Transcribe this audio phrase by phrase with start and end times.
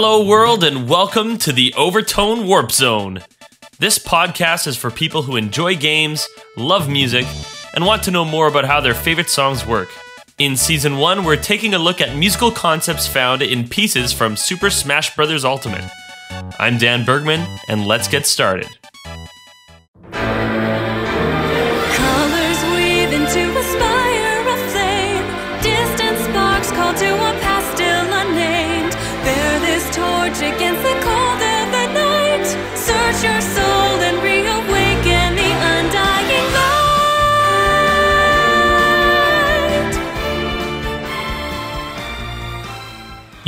[0.00, 3.20] Hello, world, and welcome to the Overtone Warp Zone.
[3.80, 7.26] This podcast is for people who enjoy games, love music,
[7.74, 9.88] and want to know more about how their favorite songs work.
[10.38, 14.70] In season 1, we're taking a look at musical concepts found in pieces from Super
[14.70, 15.44] Smash Bros.
[15.44, 15.90] Ultimate.
[16.60, 18.68] I'm Dan Bergman, and let's get started.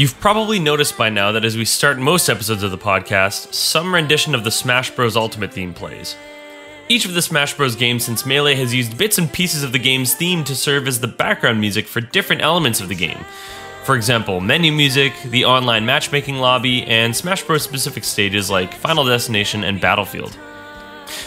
[0.00, 3.92] You've probably noticed by now that as we start most episodes of the podcast, some
[3.92, 5.14] rendition of the Smash Bros.
[5.14, 6.16] Ultimate theme plays.
[6.88, 7.77] Each of the Smash Bros.
[7.77, 11.00] games since Melee has used bits and pieces of the game's theme to serve as
[11.00, 13.27] the background music for different elements of the game.
[13.84, 17.62] For example, menu music, the online matchmaking lobby, and Smash Bros.
[17.62, 20.34] specific stages like Final Destination and Battlefield.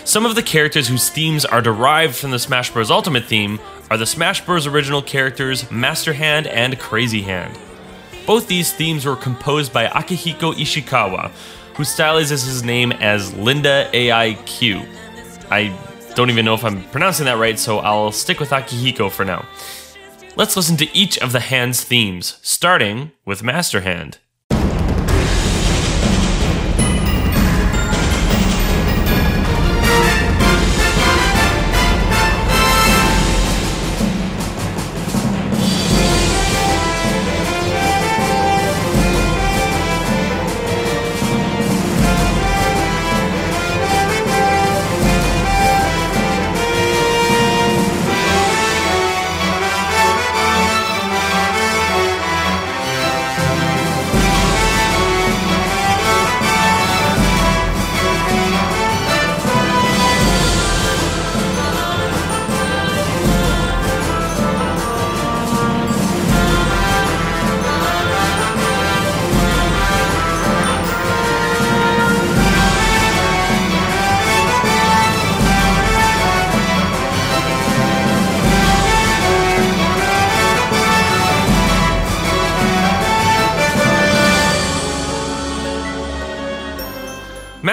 [0.04, 2.90] Some of the characters whose themes are derived from the Smash Bros.
[2.90, 3.60] Ultimate theme
[3.92, 4.66] are the Smash Bros.
[4.66, 7.56] original characters Master Hand and Crazy Hand.
[8.26, 11.30] Both these themes were composed by Akihiko Ishikawa,
[11.76, 14.86] who stylizes his name as Linda AI-CUE.
[15.52, 15.78] I
[16.16, 19.46] don't even know if I'm pronouncing that right, so I'll stick with Akihiko for now.
[20.36, 24.20] Let's listen to each of the hand's themes, starting with Master Hand.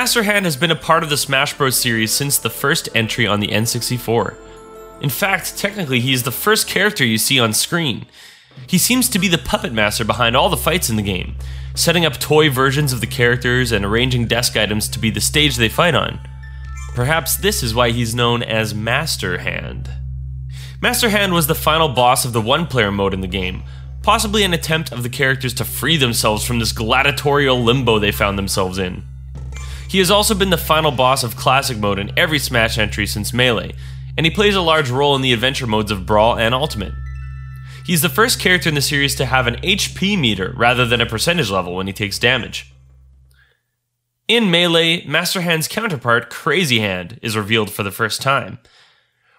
[0.00, 1.78] Master Hand has been a part of the Smash Bros.
[1.78, 4.34] series since the first entry on the N64.
[5.02, 8.06] In fact, technically, he is the first character you see on screen.
[8.66, 11.36] He seems to be the puppet master behind all the fights in the game,
[11.74, 15.56] setting up toy versions of the characters and arranging desk items to be the stage
[15.56, 16.18] they fight on.
[16.94, 19.90] Perhaps this is why he's known as Master Hand.
[20.80, 23.64] Master Hand was the final boss of the one player mode in the game,
[24.02, 28.38] possibly an attempt of the characters to free themselves from this gladiatorial limbo they found
[28.38, 29.02] themselves in.
[29.90, 33.34] He has also been the final boss of Classic Mode in every Smash entry since
[33.34, 33.74] Melee,
[34.16, 36.92] and he plays a large role in the adventure modes of Brawl and Ultimate.
[37.84, 41.06] He's the first character in the series to have an HP meter rather than a
[41.06, 42.72] percentage level when he takes damage.
[44.28, 48.60] In Melee, Master Hand's counterpart, Crazy Hand, is revealed for the first time.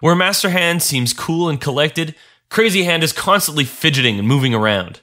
[0.00, 2.14] Where Master Hand seems cool and collected,
[2.50, 5.00] Crazy Hand is constantly fidgeting and moving around.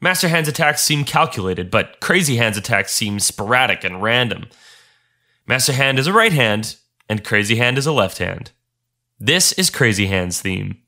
[0.00, 4.46] Master Hand's attacks seem calculated, but Crazy Hand's attacks seem sporadic and random.
[5.46, 6.76] Master Hand is a right hand,
[7.08, 8.52] and Crazy Hand is a left hand.
[9.18, 10.81] This is Crazy Hand's theme.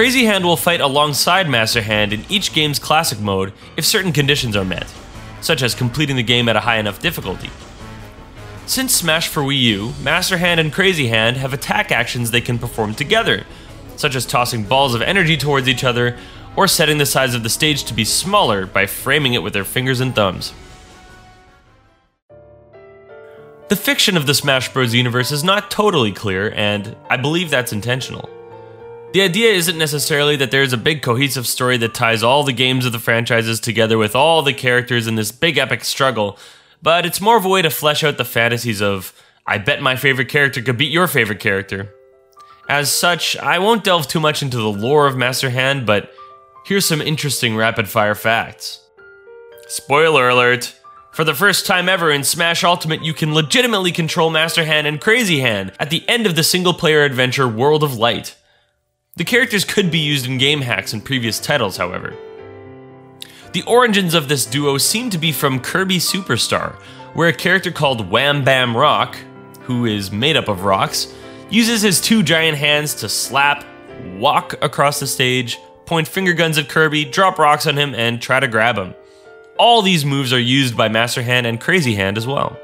[0.00, 4.56] Crazy Hand will fight alongside Master Hand in each game's classic mode if certain conditions
[4.56, 4.90] are met,
[5.42, 7.50] such as completing the game at a high enough difficulty.
[8.64, 12.58] Since Smash for Wii U, Master Hand and Crazy Hand have attack actions they can
[12.58, 13.44] perform together,
[13.96, 16.16] such as tossing balls of energy towards each other
[16.56, 19.64] or setting the size of the stage to be smaller by framing it with their
[19.64, 20.54] fingers and thumbs.
[23.68, 24.94] The fiction of the Smash Bros.
[24.94, 28.30] universe is not totally clear, and I believe that's intentional.
[29.12, 32.86] The idea isn't necessarily that there's a big cohesive story that ties all the games
[32.86, 36.38] of the franchises together with all the characters in this big epic struggle,
[36.80, 39.12] but it's more of a way to flesh out the fantasies of,
[39.48, 41.92] I bet my favorite character could beat your favorite character.
[42.68, 46.12] As such, I won't delve too much into the lore of Master Hand, but
[46.64, 48.80] here's some interesting rapid fire facts.
[49.66, 50.76] Spoiler alert!
[51.10, 55.00] For the first time ever in Smash Ultimate, you can legitimately control Master Hand and
[55.00, 58.36] Crazy Hand at the end of the single player adventure World of Light.
[59.20, 62.16] The characters could be used in game hacks in previous titles, however.
[63.52, 66.72] The origins of this duo seem to be from Kirby Superstar,
[67.12, 69.18] where a character called Wham Bam Rock,
[69.60, 71.14] who is made up of rocks,
[71.50, 73.66] uses his two giant hands to slap,
[74.16, 78.40] walk across the stage, point finger guns at Kirby, drop rocks on him, and try
[78.40, 78.94] to grab him
[79.60, 82.58] all these moves are used by Master Hand and Crazy Hand as well.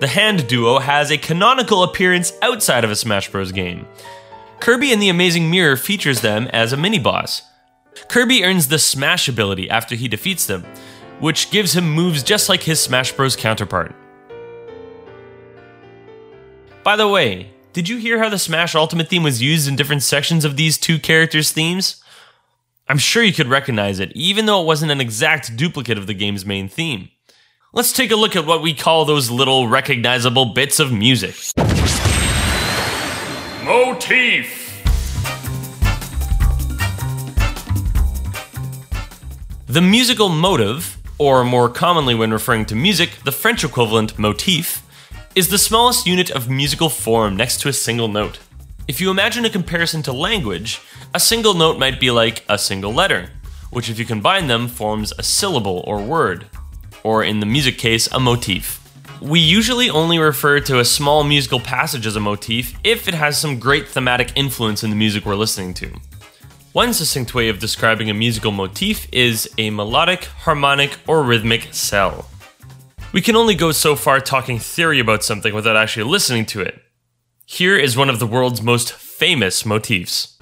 [0.00, 3.52] The Hand duo has a canonical appearance outside of a Smash Bros.
[3.52, 3.86] game.
[4.60, 7.42] Kirby and the Amazing Mirror features them as a mini boss.
[8.08, 10.64] Kirby earns the Smash ability after he defeats them,
[11.20, 13.36] which gives him moves just like his Smash Bros.
[13.36, 13.94] counterpart.
[16.82, 20.02] By the way, did you hear how the Smash Ultimate theme was used in different
[20.02, 22.02] sections of these two characters' themes?
[22.88, 26.14] I'm sure you could recognize it, even though it wasn't an exact duplicate of the
[26.14, 27.10] game's main theme.
[27.72, 31.34] Let's take a look at what we call those little recognizable bits of music.
[33.66, 34.80] Motif!
[39.66, 44.86] The musical motive, or more commonly when referring to music, the French equivalent motif,
[45.34, 48.38] is the smallest unit of musical form next to a single note.
[48.86, 50.80] If you imagine a comparison to language,
[51.12, 53.30] a single note might be like a single letter,
[53.70, 56.46] which, if you combine them, forms a syllable or word,
[57.02, 58.85] or in the music case, a motif.
[59.20, 63.38] We usually only refer to a small musical passage as a motif if it has
[63.38, 65.90] some great thematic influence in the music we're listening to.
[66.72, 72.28] One succinct way of describing a musical motif is a melodic, harmonic, or rhythmic cell.
[73.12, 76.82] We can only go so far talking theory about something without actually listening to it,
[77.46, 80.36] here is one of the world's most famous motifs.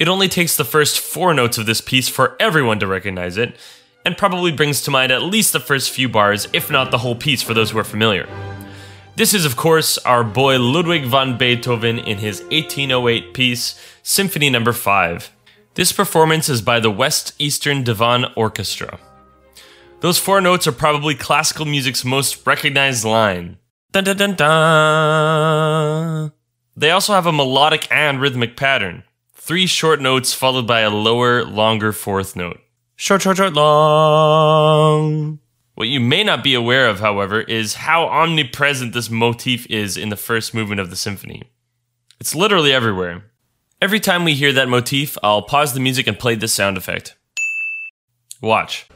[0.00, 3.54] It only takes the first four notes of this piece for everyone to recognize it,
[4.02, 7.14] and probably brings to mind at least the first few bars, if not the whole
[7.14, 8.26] piece for those who are familiar.
[9.16, 14.72] This is, of course, our boy Ludwig van Beethoven in his 1808 piece, Symphony No.
[14.72, 15.30] 5.
[15.74, 18.98] This performance is by the West Eastern Divan Orchestra.
[20.00, 23.58] Those four notes are probably classical music's most recognized line.
[23.92, 26.32] Dun dun dun.
[26.74, 29.02] They also have a melodic and rhythmic pattern.
[29.42, 32.60] Three short notes followed by a lower, longer fourth note.
[32.94, 35.38] Short, short, short, long.
[35.76, 40.10] What you may not be aware of, however, is how omnipresent this motif is in
[40.10, 41.44] the first movement of the symphony.
[42.20, 43.30] It's literally everywhere.
[43.80, 47.16] Every time we hear that motif, I'll pause the music and play this sound effect.
[48.42, 48.86] Watch.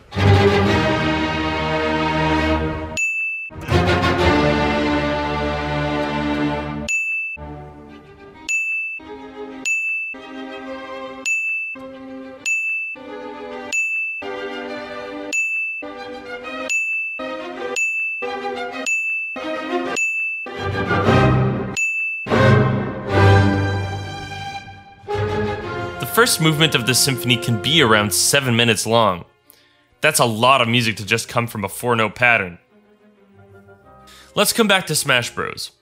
[26.24, 29.26] First movement of the symphony can be around 7 minutes long.
[30.00, 32.56] That's a lot of music to just come from a four note pattern.
[34.34, 35.72] Let's come back to Smash Bros.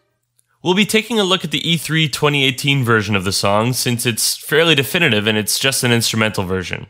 [0.60, 4.36] We'll be taking a look at the E3 2018 version of the song since it's
[4.36, 6.88] fairly definitive and it's just an instrumental version.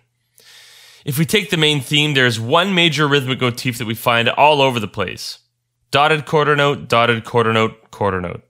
[1.05, 4.63] If we take the main theme, there's one major rhythmic motif that we find all
[4.63, 5.41] over the place
[5.91, 8.45] dotted quarter note, dotted quarter note, quarter note.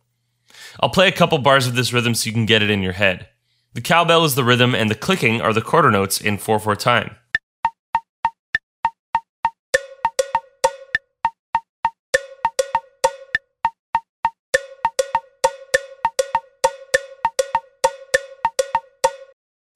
[0.79, 2.93] I'll play a couple bars of this rhythm so you can get it in your
[2.93, 3.27] head.
[3.75, 6.77] The cowbell is the rhythm, and the clicking are the quarter notes in 4 4
[6.77, 7.17] time.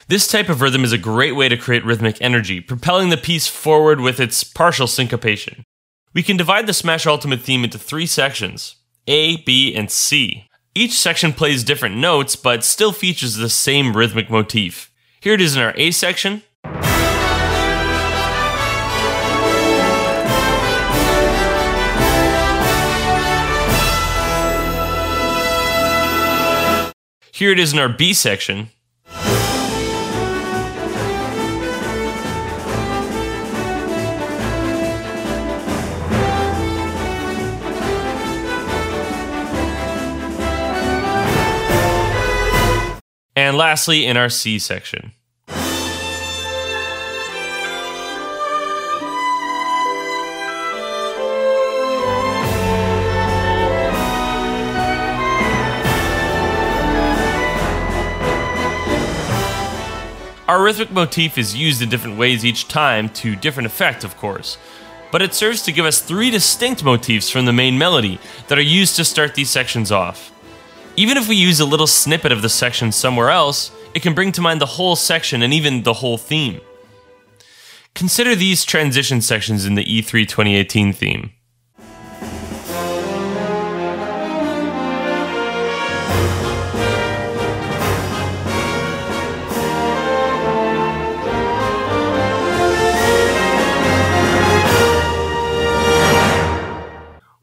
[0.09, 3.49] This type of rhythm is a great way to create rhythmic energy, propelling the piece
[3.49, 5.65] forward with its partial syncopation.
[6.13, 8.77] We can divide the Smash Ultimate theme into three sections
[9.09, 10.47] A, B, and C.
[10.77, 14.93] Each section plays different notes, but still features the same rhythmic motif.
[15.23, 16.43] Here it is in our A section.
[27.33, 28.69] Here it is in our B section.
[43.57, 45.13] And lastly, in our C section.
[60.47, 64.59] Our rhythmic motif is used in different ways each time to different effect, of course,
[65.11, 68.61] but it serves to give us three distinct motifs from the main melody that are
[68.61, 70.31] used to start these sections off.
[70.99, 74.33] Even if we use a little snippet of the section somewhere else, it can bring
[74.33, 76.61] to mind the whole section and even the whole theme.
[77.95, 81.33] Consider these transition sections in the E3 2018 theme.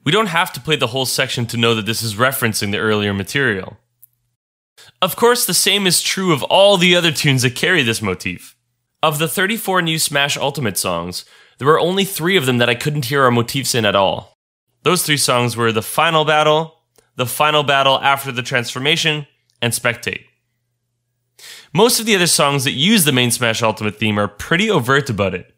[0.04, 2.80] We don't have to play the whole section to know that this is referencing the
[2.80, 3.78] earlier material.
[5.02, 8.56] Of course, the same is true of all the other tunes that carry this motif.
[9.02, 11.26] Of the 34 new Smash Ultimate songs,
[11.58, 14.34] there were only three of them that I couldn't hear our motifs in at all.
[14.84, 16.82] Those three songs were The Final Battle,
[17.16, 19.28] The Final Battle After the Transformation,
[19.62, 20.26] and Spectate.
[21.74, 25.10] Most of the other songs that use the main Smash Ultimate theme are pretty overt
[25.10, 25.53] about it.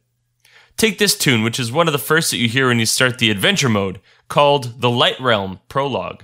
[0.78, 3.18] Take this tune, which is one of the first that you hear when you start
[3.18, 6.24] the adventure mode, called The Light Realm Prologue.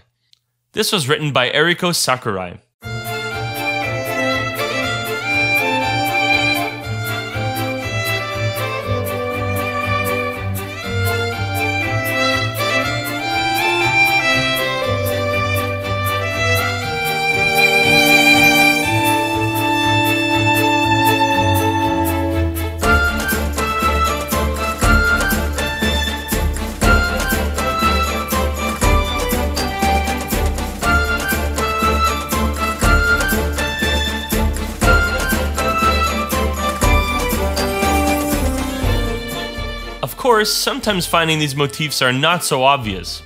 [0.74, 2.60] This was written by Eriko Sakurai.
[40.32, 43.22] Course, sometimes finding these motifs are not so obvious.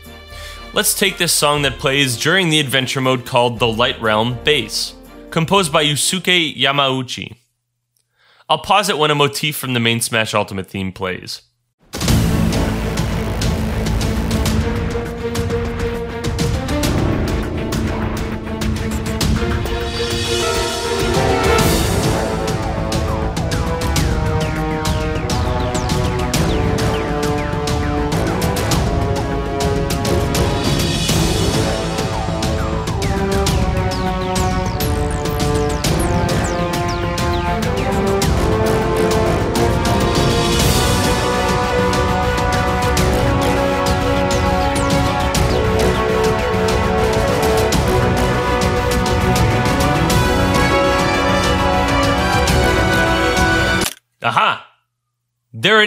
[0.74, 4.96] Let's take this song that plays during the adventure mode called The Light Realm Bass,
[5.30, 7.36] composed by Yusuke Yamauchi.
[8.50, 11.44] I'll pause it when a motif from the main Smash Ultimate theme plays.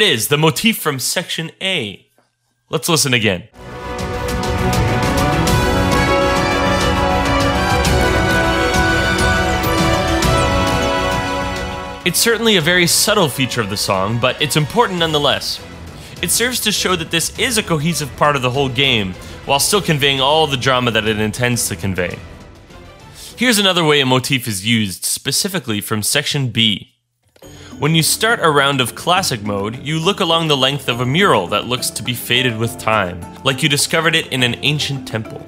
[0.01, 2.07] It is, the motif from section A.
[2.71, 3.49] Let's listen again.
[12.07, 15.61] It's certainly a very subtle feature of the song, but it's important nonetheless.
[16.23, 19.15] It serves to show that this is a cohesive part of the whole game,
[19.47, 22.17] while still conveying all the drama that it intends to convey.
[23.37, 26.95] Here's another way a motif is used, specifically from section B.
[27.79, 31.07] When you start a round of classic mode, you look along the length of a
[31.07, 35.07] mural that looks to be faded with time, like you discovered it in an ancient
[35.07, 35.47] temple.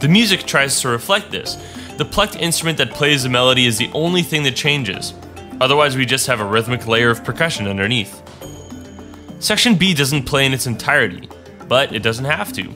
[0.00, 1.56] The music tries to reflect this.
[1.96, 5.14] The plucked instrument that plays the melody is the only thing that changes.
[5.60, 8.20] Otherwise, we just have a rhythmic layer of percussion underneath.
[9.38, 11.28] Section B doesn't play in its entirety,
[11.68, 12.74] but it doesn't have to.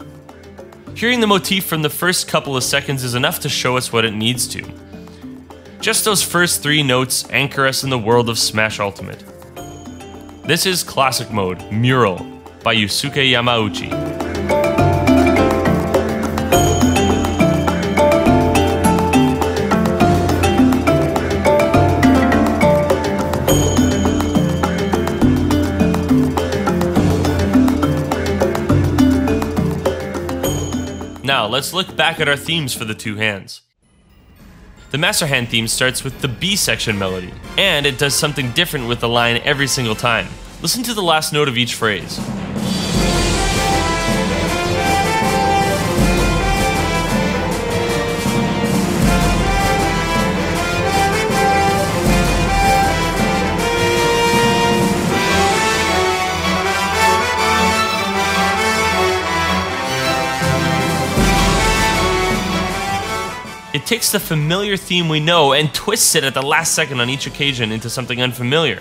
[0.94, 4.04] Hearing the motif from the first couple of seconds is enough to show us what
[4.04, 4.62] it needs to.
[5.82, 9.24] Just those first three notes anchor us in the world of Smash Ultimate.
[10.44, 12.18] This is Classic Mode Mural
[12.62, 13.90] by Yusuke Yamauchi.
[31.24, 33.62] Now, let's look back at our themes for the two hands.
[34.92, 38.88] The Master Hand theme starts with the B section melody, and it does something different
[38.88, 40.28] with the line every single time.
[40.60, 42.20] Listen to the last note of each phrase.
[63.92, 67.26] Takes the familiar theme we know and twists it at the last second on each
[67.26, 68.80] occasion into something unfamiliar.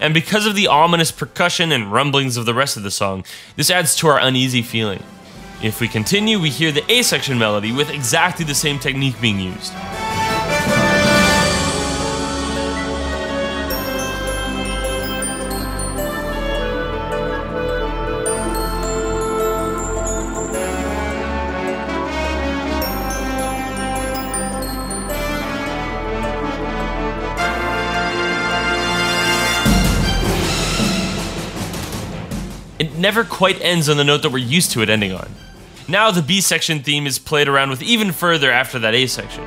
[0.00, 3.24] And because of the ominous percussion and rumblings of the rest of the song,
[3.56, 5.02] this adds to our uneasy feeling.
[5.62, 9.40] If we continue, we hear the A section melody with exactly the same technique being
[9.40, 9.72] used.
[32.78, 35.34] It never quite ends on the note that we're used to it ending on.
[35.88, 39.44] Now the B section theme is played around with even further after that A section.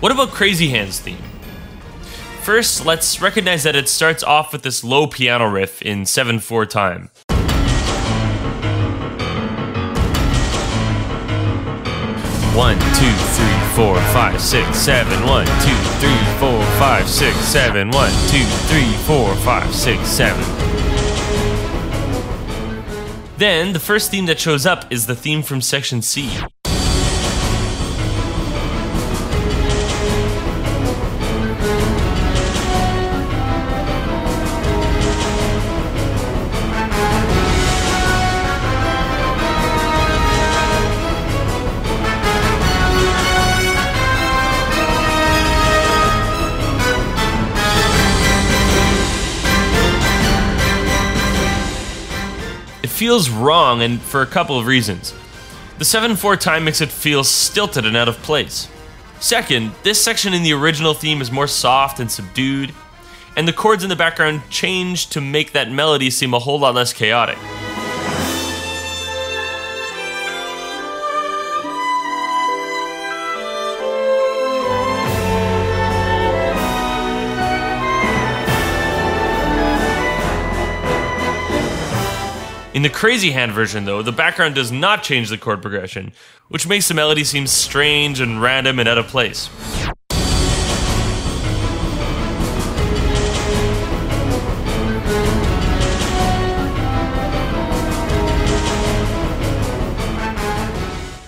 [0.00, 1.31] What about Crazy Hands theme?
[2.42, 6.66] First, let's recognize that it starts off with this low piano riff in 7 4
[6.66, 7.10] time.
[12.52, 15.24] One, two, three, four, five, six, seven.
[15.24, 17.90] One, two, three, four, five, six, seven.
[17.92, 20.42] One, two, three, four, five, six, seven.
[23.38, 26.28] Then, the first theme that shows up is the theme from section C.
[53.02, 55.12] feels wrong, and for a couple of reasons.
[55.78, 58.68] The 7 4 time makes it feel stilted and out of place.
[59.18, 62.72] Second, this section in the original theme is more soft and subdued,
[63.36, 66.76] and the chords in the background change to make that melody seem a whole lot
[66.76, 67.38] less chaotic.
[82.74, 86.10] In the Crazy Hand version, though, the background does not change the chord progression,
[86.48, 89.50] which makes the melody seem strange and random and out of place.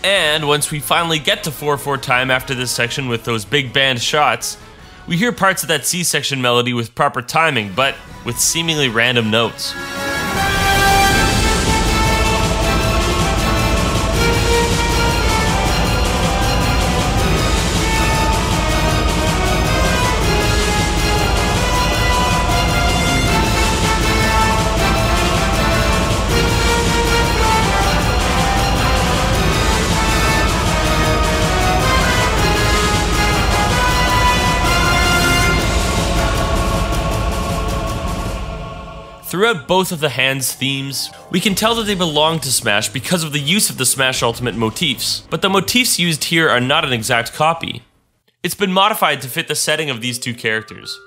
[0.02, 3.70] And once we finally get to 4 4 time after this section with those big
[3.74, 4.56] band shots,
[5.06, 9.30] we hear parts of that C section melody with proper timing, but with seemingly random
[9.30, 9.74] notes.
[39.44, 43.22] Throughout both of the Hands themes, we can tell that they belong to Smash because
[43.22, 46.82] of the use of the Smash Ultimate motifs, but the motifs used here are not
[46.82, 47.82] an exact copy.
[48.42, 50.98] It's been modified to fit the setting of these two characters.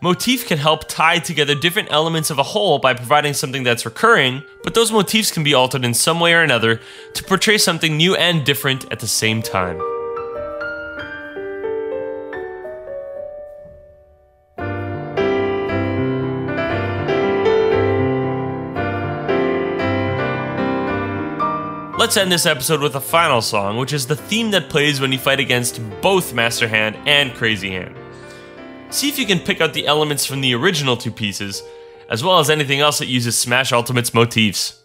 [0.00, 4.42] Motif can help tie together different elements of a whole by providing something that's recurring,
[4.64, 6.80] but those motifs can be altered in some way or another
[7.14, 9.80] to portray something new and different at the same time.
[22.08, 25.12] Let's end this episode with a final song, which is the theme that plays when
[25.12, 27.94] you fight against both Master Hand and Crazy Hand.
[28.88, 31.62] See if you can pick out the elements from the original two pieces,
[32.08, 34.77] as well as anything else that uses Smash Ultimate's motifs.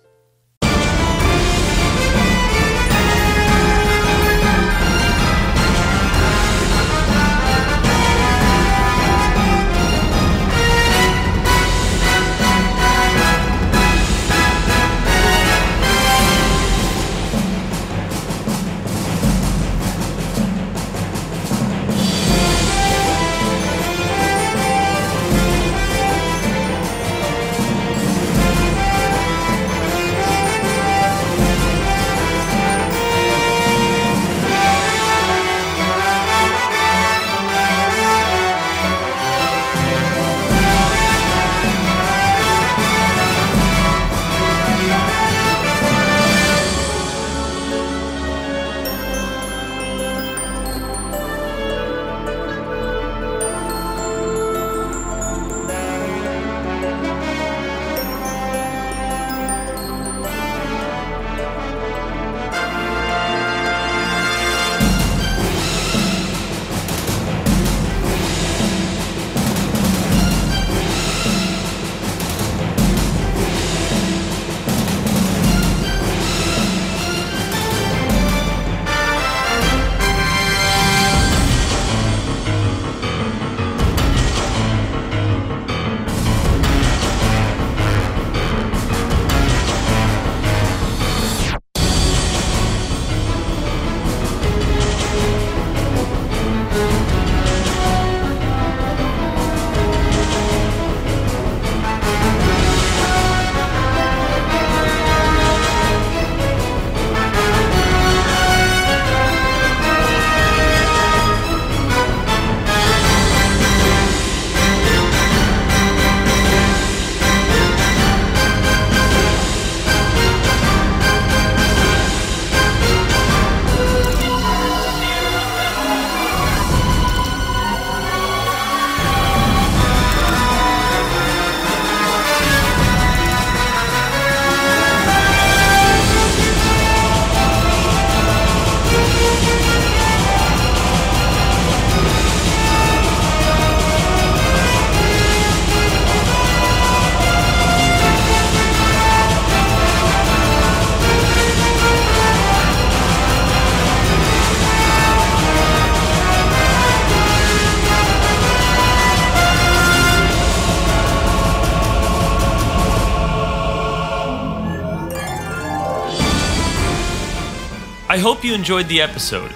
[168.14, 169.52] I hope you enjoyed the episode.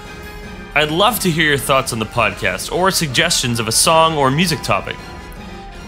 [0.74, 4.32] I'd love to hear your thoughts on the podcast or suggestions of a song or
[4.32, 4.96] music topic.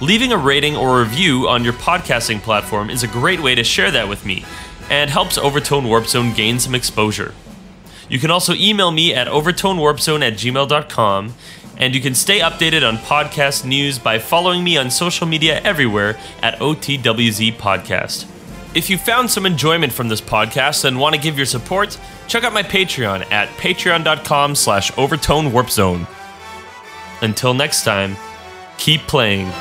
[0.02, 3.90] Leaving a rating or review on your podcasting platform is a great way to share
[3.90, 4.46] that with me
[4.88, 7.34] and helps Overtone Warp Zone gain some exposure.
[8.08, 11.34] You can also email me at overtonewarpzone at gmail.com,
[11.78, 16.20] and you can stay updated on podcast news by following me on social media everywhere
[16.44, 18.28] at OTWZ Podcast.
[18.76, 22.44] If you found some enjoyment from this podcast and want to give your support, check
[22.44, 26.08] out my Patreon at patreon.com slash overtonewarpzone.
[27.22, 28.16] Until next time,
[28.78, 29.52] keep playing.